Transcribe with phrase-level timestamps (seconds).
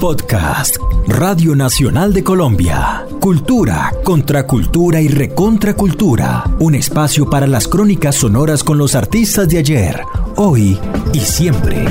[0.00, 0.76] Podcast
[1.06, 3.06] Radio Nacional de Colombia.
[3.20, 6.44] Cultura, contracultura y recontracultura.
[6.58, 10.02] Un espacio para las crónicas sonoras con los artistas de ayer,
[10.36, 10.78] hoy
[11.12, 11.86] y siempre.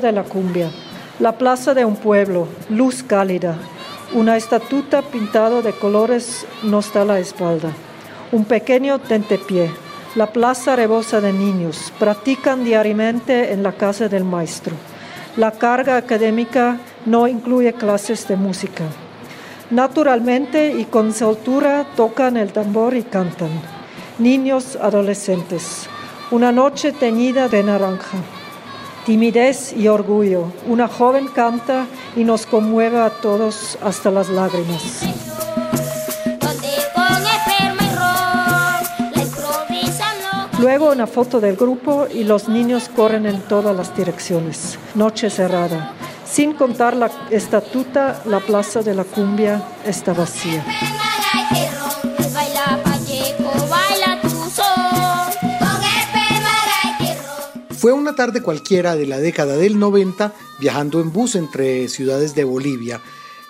[0.00, 0.70] De la Cumbia,
[1.18, 3.58] la plaza de un pueblo, luz cálida.
[4.14, 7.70] Una estatuta pintada de colores nos da la espalda.
[8.32, 9.70] Un pequeño tentepié.
[10.14, 11.92] La plaza rebosa de niños.
[11.98, 14.74] Practican diariamente en la casa del maestro.
[15.36, 18.84] La carga académica no incluye clases de música.
[19.70, 23.50] Naturalmente y con soltura tocan el tambor y cantan.
[24.18, 25.86] Niños adolescentes.
[26.30, 28.16] Una noche teñida de naranja
[29.04, 30.52] timidez y orgullo.
[30.66, 35.04] Una joven canta y nos conmueve a todos hasta las lágrimas.
[40.60, 44.78] Luego una foto del grupo y los niños corren en todas las direcciones.
[44.94, 45.94] Noche cerrada.
[46.30, 50.62] Sin contar la estatuta, la plaza de la cumbia está vacía.
[57.80, 62.44] Fue una tarde cualquiera de la década del 90 viajando en bus entre ciudades de
[62.44, 63.00] Bolivia.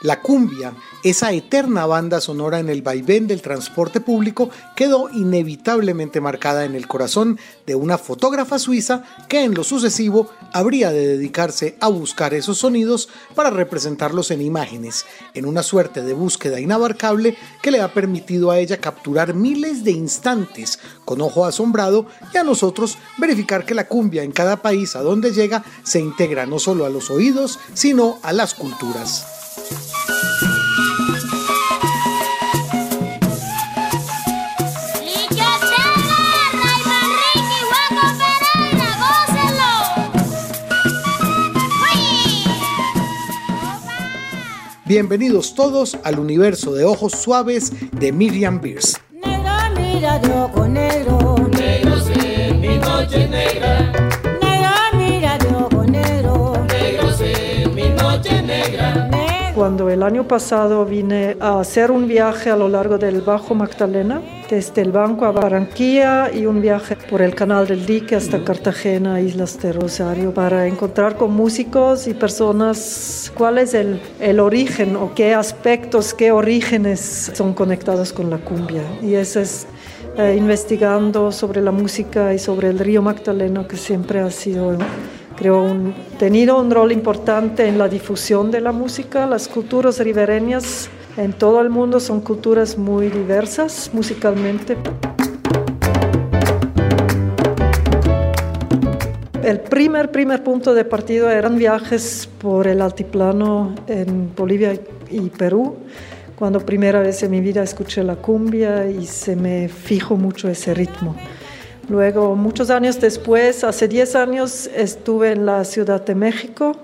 [0.03, 0.73] La cumbia,
[1.05, 6.89] esa eterna banda sonora en el vaivén del transporte público, quedó inevitablemente marcada en el
[6.89, 12.57] corazón de una fotógrafa suiza que en lo sucesivo habría de dedicarse a buscar esos
[12.57, 18.51] sonidos para representarlos en imágenes, en una suerte de búsqueda inabarcable que le ha permitido
[18.51, 23.87] a ella capturar miles de instantes con ojo asombrado y a nosotros verificar que la
[23.87, 28.19] cumbia en cada país a donde llega se integra no solo a los oídos, sino
[28.23, 29.89] a las culturas.
[44.90, 49.01] Bienvenidos todos al universo de ojos suaves de Miriam Beers.
[49.23, 50.74] Mira yo con.
[50.74, 51.20] Negro
[60.11, 64.91] año pasado vine a hacer un viaje a lo largo del Bajo Magdalena, desde el
[64.91, 69.73] Banco a Barranquilla y un viaje por el Canal del Dique hasta Cartagena, Islas de
[69.73, 76.13] Rosario, para encontrar con músicos y personas cuál es el, el origen o qué aspectos,
[76.13, 78.83] qué orígenes son conectados con la cumbia.
[79.03, 79.69] Y eso es
[80.19, 84.77] eh, investigando sobre la música y sobre el río Magdalena, que siempre ha sido
[85.40, 89.27] creo, un, tenido un rol importante en la difusión de la música.
[89.27, 94.77] Las culturas ribereñas en todo el mundo son culturas muy diversas musicalmente.
[99.42, 104.79] El primer, primer punto de partida eran viajes por el altiplano en Bolivia
[105.11, 105.77] y Perú,
[106.36, 110.74] cuando primera vez en mi vida escuché la cumbia y se me fijó mucho ese
[110.74, 111.17] ritmo.
[111.90, 116.77] Luego, muchos años después, hace 10 años, estuve en la Ciudad de México.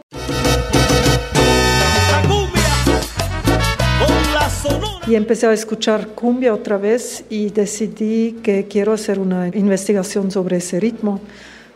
[5.07, 10.57] Y empecé a escuchar cumbia otra vez y decidí que quiero hacer una investigación sobre
[10.57, 11.21] ese ritmo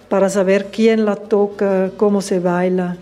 [0.08, 2.96] para saber quién la toca, cómo se baila.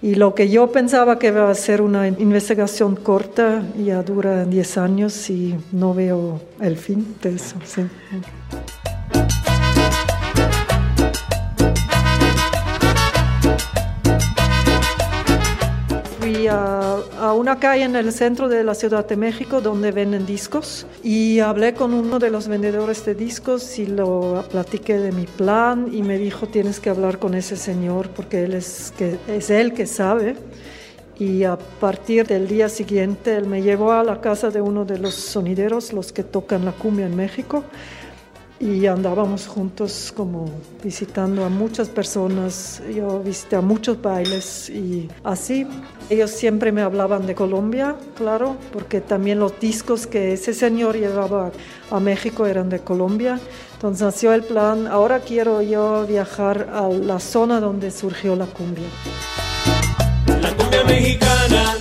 [0.00, 4.78] Y lo que yo pensaba que iba a ser una investigación corta ya dura 10
[4.78, 7.56] años y no veo el fin de eso.
[7.66, 7.82] Sí.
[16.46, 20.86] A, a, una calle en el centro de la Ciudad de México donde venden discos
[21.02, 25.88] y hablé con uno de los vendedores de discos y lo platiqué de mi plan
[25.92, 29.72] y me dijo tienes que hablar con ese señor porque él es, que, es él
[29.72, 30.36] que sabe.
[31.16, 34.98] Y a partir del día siguiente él me llevó a la casa de uno de
[34.98, 37.62] los sonideros, los que tocan la cumbia en México
[38.64, 40.50] y andábamos juntos como
[40.82, 45.66] visitando a muchas personas, yo visité a muchos bailes y así.
[46.08, 51.52] Ellos siempre me hablaban de Colombia, claro, porque también los discos que ese señor llevaba
[51.90, 53.38] a México eran de Colombia.
[53.74, 58.88] Entonces nació el plan, ahora quiero yo viajar a la zona donde surgió la cumbia.
[60.40, 61.76] La cumbia mexicana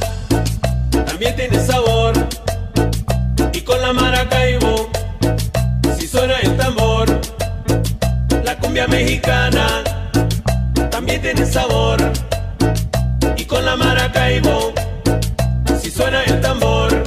[1.06, 2.14] también tiene sabor
[3.54, 4.63] y con la maracaibo si
[11.46, 11.98] sabor.
[13.38, 14.74] Y con la maracaibo,
[15.82, 17.04] si suena el tambor,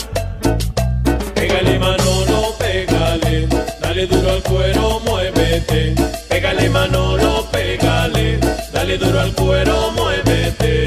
[1.34, 3.48] pégale Manolo, pégale,
[3.80, 5.94] dale duro al cuero, muévete.
[6.28, 8.38] Pégale Manolo, pégale,
[8.72, 10.86] dale duro al cuero, muévete.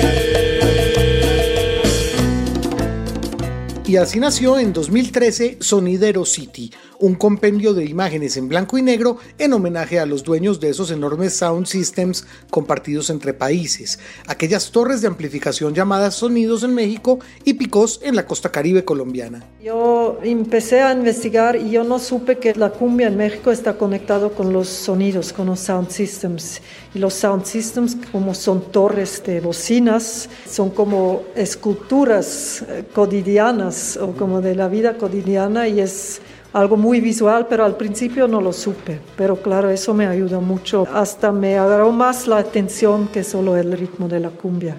[3.86, 9.18] Y así nació en 2013 Sonidero City, un compendio de imágenes en blanco y negro
[9.38, 15.02] en homenaje a los dueños de esos enormes sound systems compartidos entre países, aquellas torres
[15.02, 19.44] de amplificación llamadas sonidos en México y picos en la costa caribe colombiana.
[19.64, 24.34] Yo empecé a investigar y yo no supe que la cumbia en México está conectado
[24.34, 26.62] con los sonidos, con los sound systems.
[26.94, 34.14] Y los sound systems, como son torres de bocinas, son como esculturas eh, cotidianas o
[34.14, 36.22] como de la vida cotidiana y es
[36.54, 39.00] algo muy visual, pero al principio no lo supe.
[39.16, 40.88] Pero claro, eso me ayudó mucho.
[40.94, 44.76] Hasta me agarró más la atención que solo el ritmo de la cumbia.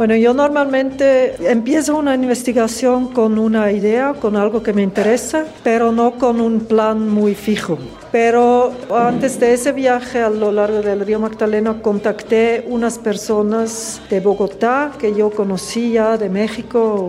[0.00, 5.92] Bueno, yo normalmente empiezo una investigación con una idea, con algo que me interesa, pero
[5.92, 7.78] no con un plan muy fijo.
[8.12, 14.18] Pero antes de ese viaje a lo largo del río Magdalena contacté unas personas de
[14.18, 17.08] Bogotá que yo conocía, de México,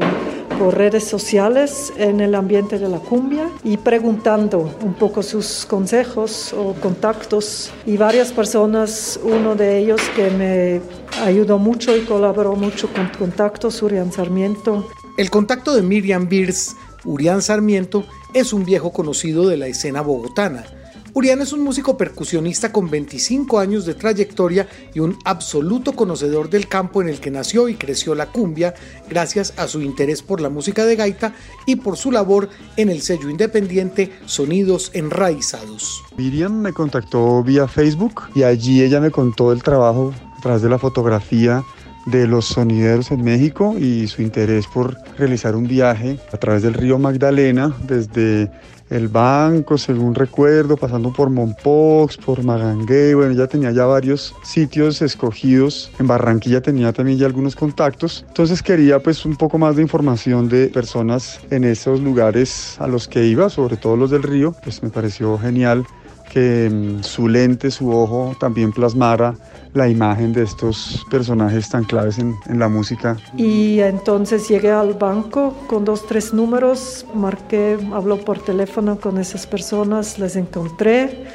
[0.60, 6.54] por redes sociales en el ambiente de la cumbia y preguntando un poco sus consejos
[6.54, 10.82] o contactos y varias personas, uno de ellos que me
[11.24, 14.88] ayudó mucho y colaboró mucho con contactos, Urián Sarmiento.
[15.18, 16.76] El contacto de Miriam Beers,
[17.06, 18.06] Urián Sarmiento,
[18.36, 20.64] es un viejo conocido de la escena bogotana
[21.14, 26.70] Urián es un músico percusionista con 25 años de trayectoria y un absoluto conocedor del
[26.70, 28.76] campo en el que nació y creció la cumbia,
[29.10, 31.34] gracias a su interés por la música de gaita
[31.66, 32.48] y por su labor
[32.78, 36.02] en el sello independiente Sonidos Enraizados.
[36.16, 40.70] Miriam me contactó vía Facebook y allí ella me contó el trabajo a través de
[40.70, 41.62] la fotografía
[42.06, 46.74] de los sonideros en México y su interés por realizar un viaje a través del
[46.74, 48.50] río Magdalena desde
[48.92, 55.02] el banco, según recuerdo, pasando por Mompox, por Maganguey, bueno, ya tenía ya varios sitios
[55.02, 55.90] escogidos.
[55.98, 58.26] En Barranquilla tenía también ya algunos contactos.
[58.28, 63.08] Entonces quería pues un poco más de información de personas en esos lugares a los
[63.08, 64.54] que iba, sobre todo los del río.
[64.62, 65.86] Pues me pareció genial
[66.32, 69.36] que mm, su lente, su ojo también plasmara
[69.74, 73.18] la imagen de estos personajes tan claves en, en, la música.
[73.38, 79.46] Y entonces llegué al banco con dos, tres números, marqué, habló por teléfono con esas
[79.48, 81.26] personas, les encontré.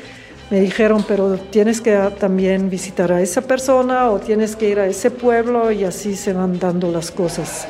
[0.51, 4.87] Me dijeron, pero tienes que también visitar a esa persona o tienes que ir a
[4.87, 7.67] ese pueblo y así se van dando las cosas.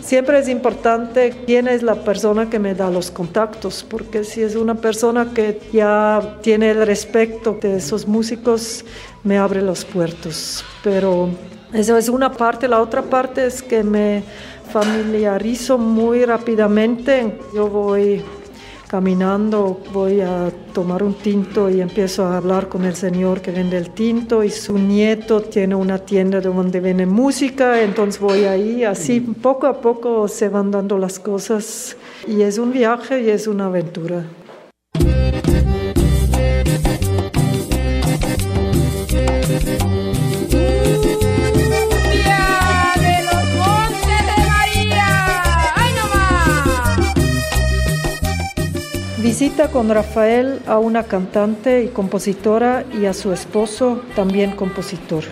[0.00, 4.54] Siempre es importante quién es la persona que me da los contactos, porque si es
[4.54, 8.84] una persona que ya tiene el respeto de esos músicos,
[9.22, 10.64] me abre los puertos.
[10.82, 11.30] Pero
[11.72, 12.68] eso es una parte.
[12.68, 14.22] La otra parte es que me
[14.70, 17.38] familiarizo muy rápidamente.
[17.54, 18.22] Yo voy
[18.94, 23.76] caminando, voy a tomar un tinto y empiezo a hablar con el señor que vende
[23.76, 29.18] el tinto y su nieto tiene una tienda donde vende música, entonces voy ahí, así
[29.18, 31.96] poco a poco se van dando las cosas
[32.28, 34.26] y es un viaje y es una aventura.
[49.54, 55.24] Con Rafael a una cantante y compositora y a su esposo, también compositor,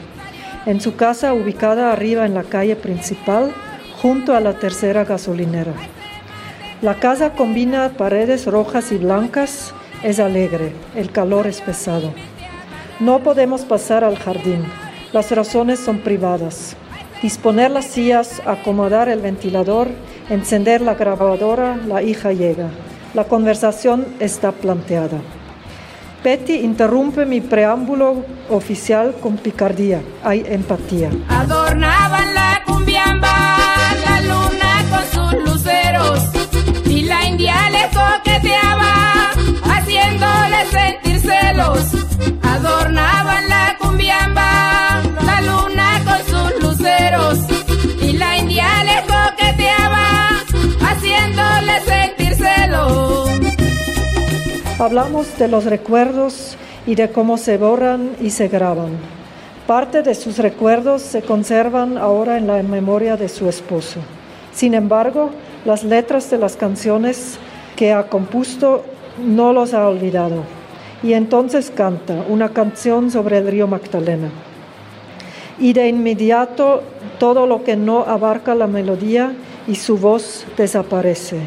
[0.64, 3.52] en su casa ubicada arriba en la calle principal,
[4.00, 5.74] junto a la tercera gasolinera.
[6.80, 12.12] La casa combina paredes rojas y blancas, es alegre, el calor es pesado.
[13.00, 14.64] No podemos pasar al jardín,
[15.12, 16.74] las razones son privadas.
[17.22, 19.88] Disponer las sillas, acomodar el ventilador,
[20.30, 22.70] encender la grabadora, la hija llega.
[23.14, 25.20] La conversación está planteada.
[26.24, 30.00] Betty interrumpe mi preámbulo oficial con picardía.
[30.22, 31.10] Hay empatía.
[31.28, 33.51] Adornaban la cumbiamba,
[54.82, 56.56] Hablamos de los recuerdos
[56.88, 58.90] y de cómo se borran y se graban.
[59.64, 64.00] Parte de sus recuerdos se conservan ahora en la memoria de su esposo.
[64.52, 65.30] Sin embargo,
[65.64, 67.38] las letras de las canciones
[67.76, 68.84] que ha compuesto
[69.24, 70.42] no los ha olvidado.
[71.04, 74.30] Y entonces canta una canción sobre el río Magdalena.
[75.60, 76.82] Y de inmediato
[77.20, 79.32] todo lo que no abarca la melodía
[79.68, 81.38] y su voz desaparece.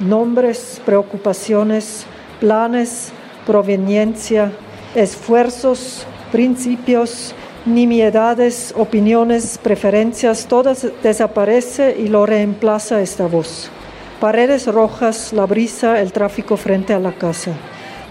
[0.00, 2.06] Nombres, preocupaciones,
[2.42, 3.12] planes,
[3.46, 4.50] proveniencia,
[4.96, 13.70] esfuerzos, principios, nimiedades, opiniones, preferencias, todas desaparece y lo reemplaza esta voz.
[14.18, 17.52] Paredes rojas, la brisa, el tráfico frente a la casa.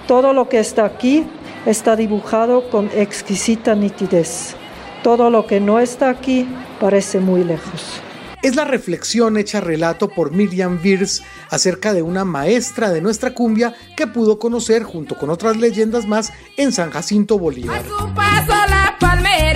[0.08, 1.26] Todo lo que está aquí
[1.66, 4.56] está dibujado con exquisita nitidez.
[5.04, 6.48] Todo lo que no está aquí
[6.80, 8.02] parece muy lejos.
[8.42, 11.22] Es la reflexión hecha relato por Miriam Virs
[11.52, 16.34] acerca de una maestra de nuestra cumbia que pudo conocer junto con otras leyendas más
[16.58, 17.80] en San Jacinto Bolívar.
[17.80, 19.51] A su paso las palmeras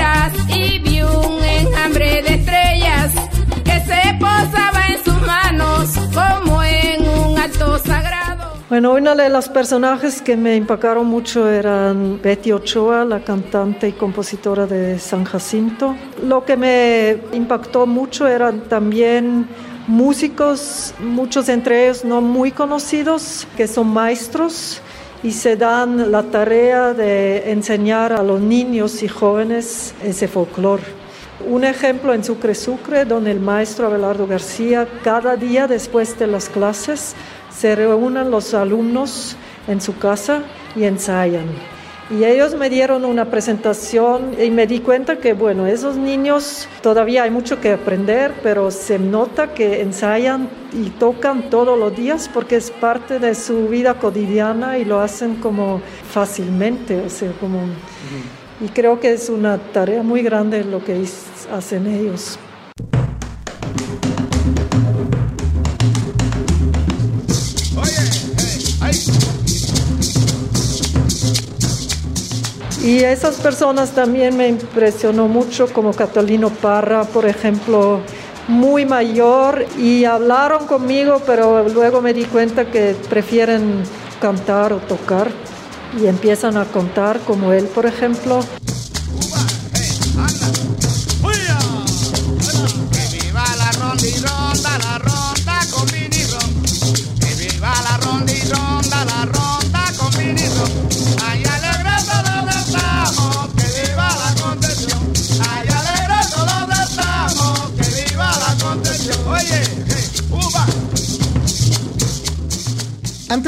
[8.75, 13.93] Bueno, una de los personajes que me impactaron mucho eran Betty Ochoa, la cantante y
[13.93, 15.95] compositora de San Jacinto.
[16.21, 19.47] Lo que me impactó mucho eran también
[19.87, 24.81] músicos, muchos entre ellos no muy conocidos, que son maestros
[25.23, 30.83] y se dan la tarea de enseñar a los niños y jóvenes ese folclore.
[31.47, 36.49] Un ejemplo en Sucre Sucre, donde el maestro Abelardo García, cada día después de las
[36.49, 37.15] clases,
[37.57, 39.35] se reúnen los alumnos
[39.67, 40.43] en su casa
[40.75, 41.45] y ensayan.
[42.07, 47.23] Y ellos me dieron una presentación y me di cuenta que, bueno, esos niños todavía
[47.23, 52.57] hay mucho que aprender, pero se nota que ensayan y tocan todos los días porque
[52.57, 55.81] es parte de su vida cotidiana y lo hacen como
[56.11, 57.61] fácilmente, o sea, como...
[58.61, 61.03] Y creo que es una tarea muy grande lo que
[61.51, 62.37] hacen ellos.
[72.85, 78.01] Y esas personas también me impresionó mucho, como Catalino Parra, por ejemplo,
[78.47, 83.81] muy mayor, y hablaron conmigo, pero luego me di cuenta que prefieren
[84.21, 85.31] cantar o tocar,
[85.99, 88.41] y empiezan a contar, como él, por ejemplo.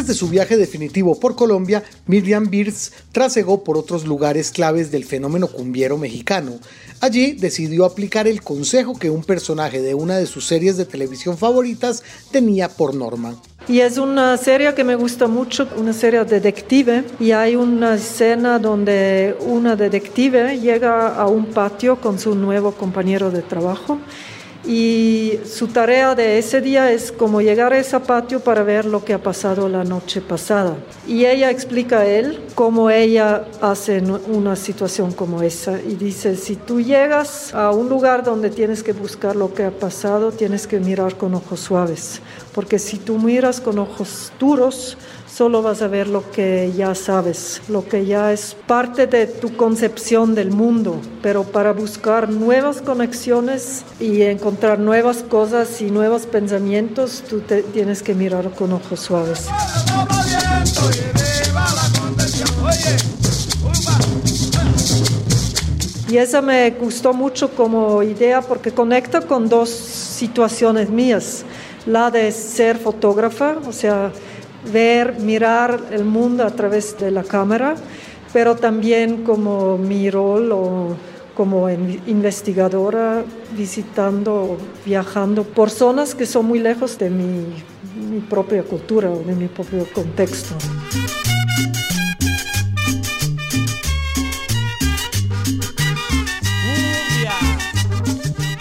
[0.07, 5.49] De su viaje definitivo por Colombia, Miriam Birz trasegó por otros lugares claves del fenómeno
[5.49, 6.53] cumbiero mexicano.
[7.01, 11.37] Allí decidió aplicar el consejo que un personaje de una de sus series de televisión
[11.37, 13.35] favoritas tenía por norma.
[13.67, 17.03] Y es una serie que me gusta mucho, una serie detective.
[17.19, 23.29] Y hay una escena donde una detective llega a un patio con su nuevo compañero
[23.29, 23.99] de trabajo.
[24.67, 29.05] Y su tarea de ese día es como llegar a ese patio para ver lo
[29.05, 30.75] que ha pasado la noche pasada.
[31.07, 35.79] Y ella explica a él cómo ella hace una situación como esa.
[35.81, 39.71] Y dice, si tú llegas a un lugar donde tienes que buscar lo que ha
[39.71, 42.19] pasado, tienes que mirar con ojos suaves.
[42.57, 44.97] Porque si tú miras con ojos duros,
[45.31, 49.55] solo vas a ver lo que ya sabes, lo que ya es parte de tu
[49.55, 50.99] concepción del mundo.
[51.21, 58.01] Pero para buscar nuevas conexiones y encontrar nuevas cosas y nuevos pensamientos, tú te tienes
[58.01, 59.45] que mirar con ojos suaves.
[66.09, 71.45] Y esa me gustó mucho como idea porque conecta con dos situaciones mías.
[71.87, 74.11] La de ser fotógrafa, o sea,
[74.73, 77.75] ver, mirar el mundo a través de la cámara,
[78.33, 80.95] pero también como mi rol o
[81.35, 83.23] como in- investigadora
[83.55, 87.45] visitando, viajando por zonas que son muy lejos de mi,
[88.09, 90.55] mi propia cultura o de mi propio contexto.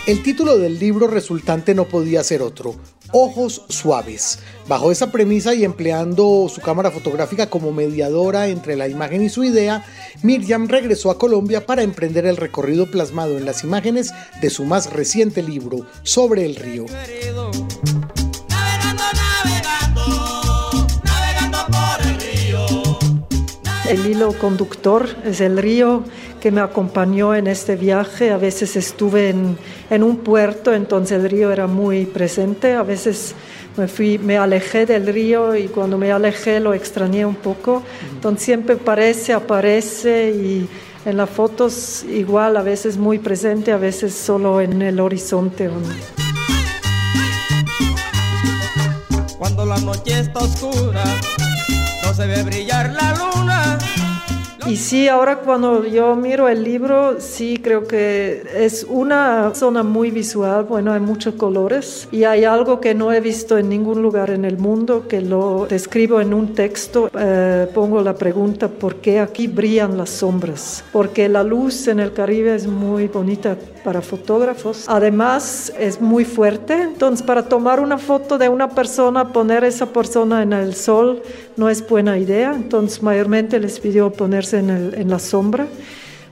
[0.06, 2.76] El título del libro resultante no podía ser otro,
[3.12, 4.38] Ojos Suaves.
[4.68, 9.44] Bajo esa premisa y empleando su cámara fotográfica como mediadora entre la imagen y su
[9.44, 9.84] idea,
[10.22, 14.92] Miriam regresó a Colombia para emprender el recorrido plasmado en las imágenes de su más
[14.92, 16.86] reciente libro, Sobre el río.
[23.88, 26.02] El hilo conductor es el río
[26.40, 28.30] que me acompañó en este viaje.
[28.30, 29.56] A veces estuve en,
[29.90, 32.74] en un puerto, entonces el río era muy presente.
[32.74, 33.34] A veces
[33.76, 37.82] me, fui, me alejé del río y cuando me alejé lo extrañé un poco.
[38.12, 40.68] Entonces siempre parece, aparece y
[41.04, 45.70] en las fotos igual, a veces muy presente, a veces solo en el horizonte.
[49.38, 51.04] Cuando la noche está oscura,
[52.16, 53.78] se ve brillar la luna.
[54.66, 60.10] Y sí, ahora cuando yo miro el libro, sí creo que es una zona muy
[60.10, 64.30] visual, bueno, hay muchos colores y hay algo que no he visto en ningún lugar
[64.30, 69.20] en el mundo, que lo describo en un texto, eh, pongo la pregunta, ¿por qué
[69.20, 70.84] aquí brillan las sombras?
[70.92, 76.74] Porque la luz en el Caribe es muy bonita para fotógrafos, además es muy fuerte,
[76.74, 81.22] entonces para tomar una foto de una persona, poner esa persona en el sol
[81.56, 85.68] no es buena idea, entonces mayormente les pidió ponerse en, la sombra.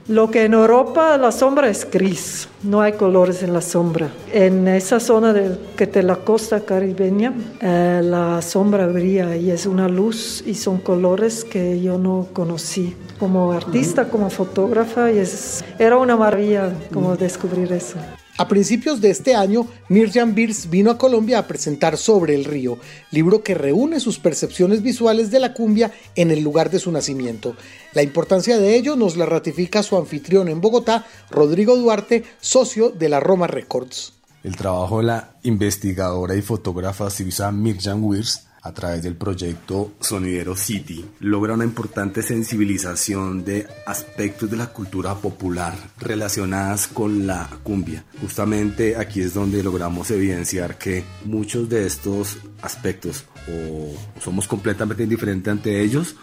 [0.07, 4.11] Lo que en Europa la sombra es gris, no hay colores en la sombra.
[4.31, 9.65] En esa zona de, que de la costa caribeña, eh, la sombra brilla y es
[9.65, 15.65] una luz y son colores que yo no conocí como artista, como fotógrafa y es,
[15.79, 17.97] era una maravilla como descubrir eso.
[18.37, 22.77] A principios de este año, Mirjam Birs vino a Colombia a presentar Sobre el río,
[23.11, 27.55] libro que reúne sus percepciones visuales de la cumbia en el lugar de su nacimiento.
[27.93, 33.07] La importancia de ello nos la ratifica su anfitrión en Bogotá, Rodrigo Duarte, socio de
[33.07, 34.11] la Roma Records.
[34.43, 40.55] El trabajo de la investigadora y fotógrafa suiza Mirjam Wirs a través del proyecto Sonidero
[40.55, 48.03] City logra una importante sensibilización de aspectos de la cultura popular relacionadas con la cumbia.
[48.19, 55.51] Justamente aquí es donde logramos evidenciar que muchos de estos aspectos o somos completamente indiferentes
[55.51, 56.15] ante ellos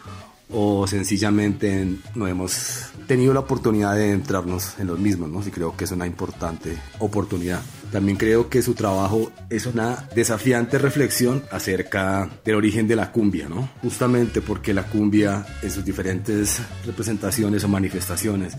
[0.52, 5.40] o sencillamente no hemos tenido la oportunidad de entrarnos en los mismos, ¿no?
[5.46, 7.60] Y creo que es una importante oportunidad.
[7.90, 13.48] También creo que su trabajo es una desafiante reflexión acerca del origen de la cumbia,
[13.48, 13.68] ¿no?
[13.82, 18.54] Justamente porque la cumbia en sus diferentes representaciones o manifestaciones,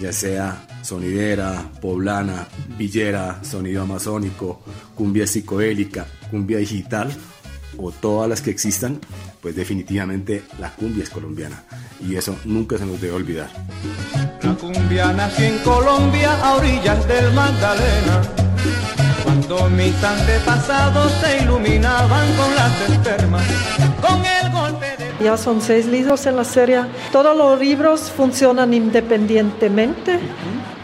[0.00, 2.46] ya sea sonidera, poblana,
[2.78, 4.60] villera, sonido amazónico,
[4.94, 7.12] cumbia psicoélica, cumbia digital,
[7.78, 9.00] o todas las que existan,
[9.40, 11.62] pues definitivamente la cumbia es colombiana
[12.00, 13.50] y eso nunca se nos debe olvidar.
[14.42, 18.22] La cumbia nació en Colombia a orillas del Magdalena.
[19.24, 23.44] Cuando mis antepasados se iluminaban con las espermas,
[24.00, 26.82] con el golpe de Ya son seis libros en la serie.
[27.10, 30.20] Todos los libros funcionan independientemente.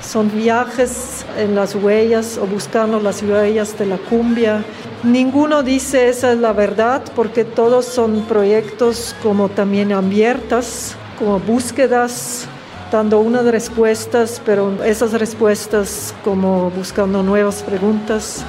[0.01, 4.65] Son viajes en las huellas o buscando las huellas de la cumbia.
[5.05, 12.47] Ninguno dice esa es la verdad porque todos son proyectos como también abiertas, como búsquedas,
[12.93, 18.45] dando unas respuestas, pero esas respuestas como buscando nuevas preguntas.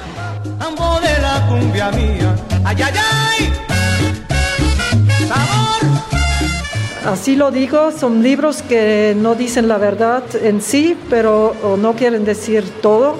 [0.60, 2.36] ambo de la cumbia mía.
[2.62, 3.52] ¡Ay, ay, ay!
[5.26, 6.04] ¡Sabor!
[7.04, 11.94] Así lo digo, son libros que no dicen la verdad en sí, pero o no
[11.94, 13.16] quieren decir todo,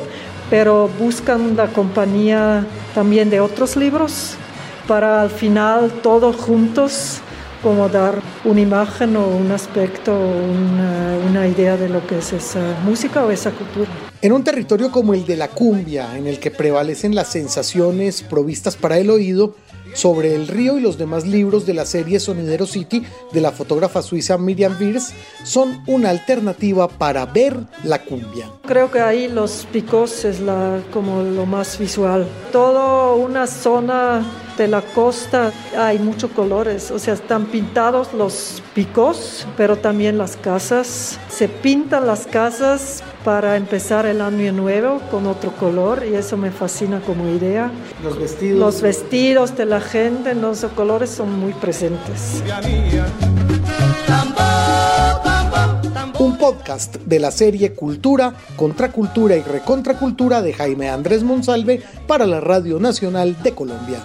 [0.54, 2.64] pero buscan la compañía
[2.94, 4.34] también de otros libros
[4.86, 7.18] para al final todos juntos
[7.60, 12.32] como dar una imagen o un aspecto o una, una idea de lo que es
[12.32, 13.90] esa música o esa cultura.
[14.22, 18.76] En un territorio como el de la cumbia, en el que prevalecen las sensaciones provistas
[18.76, 19.56] para el oído,
[19.94, 23.02] sobre el río y los demás libros de la serie Sonidero City
[23.32, 28.50] de la fotógrafa suiza Miriam Wirs son una alternativa para ver la cumbia.
[28.66, 32.26] Creo que ahí los picos es la, como lo más visual.
[32.52, 34.22] Toda una zona
[34.56, 40.36] de la costa hay muchos colores, o sea, están pintados los picos, pero también las
[40.36, 41.18] casas.
[41.28, 46.50] Se pintan las casas para empezar el año nuevo con otro color y eso me
[46.50, 47.70] fascina como idea.
[48.02, 48.58] Los vestidos.
[48.58, 52.42] Los vestidos de la gente, los colores son muy presentes.
[56.18, 62.40] Un podcast de la serie Cultura, Contracultura y Recontracultura de Jaime Andrés Monsalve para la
[62.40, 63.98] Radio Nacional de Colombia.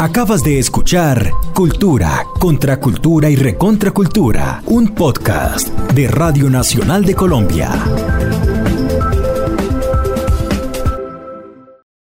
[0.00, 7.70] Acabas de escuchar Cultura, Contracultura y Recontracultura, un podcast de Radio Nacional de Colombia.